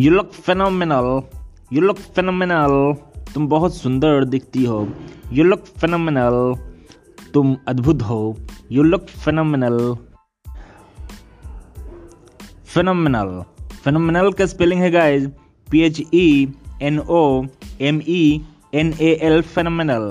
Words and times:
You 0.00 0.10
look 0.10 0.30
phenomenal 0.30 1.06
you 1.72 1.80
look 1.80 1.96
phenomenal 1.96 2.74
तुम 3.34 3.46
बहुत 3.48 3.74
सुंदर 3.74 4.24
दिखती 4.24 4.64
हो. 4.64 4.76
यू 5.32 5.44
लुक 5.44 5.64
फेनोमिनल 5.80 6.36
तुम 7.34 7.56
अद्भुत 7.68 8.02
हो. 8.02 8.36
You 8.72 8.82
look 8.82 9.06
phenomenal 9.24 9.78
phenomenal 12.74 13.42
phenomenal 13.84 14.32
का 14.32 14.46
स्पेलिंग 14.46 14.80
है 14.80 14.90
guys 14.90 15.28
P 15.70 15.80
H 15.80 16.00
E 16.14 16.54
N 16.82 16.98
O 16.98 17.44
M 17.80 18.00
E 18.08 18.22
N 18.74 18.94
A 19.00 19.10
L 19.22 19.42
phenomenal 19.42 20.06